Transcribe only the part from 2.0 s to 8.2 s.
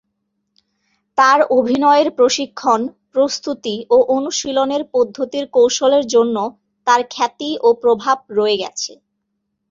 প্রশিক্ষণ, প্রস্তুতি, ও অনুশীলনের পদ্ধতির কৌশলের জন্য তার খ্যাতি ও প্রভাব